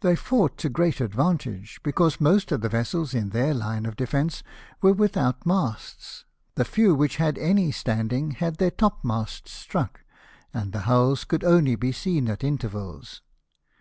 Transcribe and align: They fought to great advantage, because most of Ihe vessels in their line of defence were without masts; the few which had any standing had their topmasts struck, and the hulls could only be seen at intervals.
They 0.00 0.16
fought 0.16 0.58
to 0.58 0.68
great 0.68 1.00
advantage, 1.00 1.80
because 1.84 2.20
most 2.20 2.50
of 2.50 2.64
Ihe 2.64 2.72
vessels 2.72 3.14
in 3.14 3.28
their 3.28 3.54
line 3.54 3.86
of 3.86 3.94
defence 3.94 4.42
were 4.82 4.92
without 4.92 5.46
masts; 5.46 6.24
the 6.56 6.64
few 6.64 6.92
which 6.92 7.18
had 7.18 7.38
any 7.38 7.70
standing 7.70 8.32
had 8.32 8.56
their 8.56 8.72
topmasts 8.72 9.52
struck, 9.52 10.00
and 10.52 10.72
the 10.72 10.80
hulls 10.90 11.22
could 11.24 11.44
only 11.44 11.76
be 11.76 11.92
seen 11.92 12.28
at 12.28 12.42
intervals. 12.42 13.22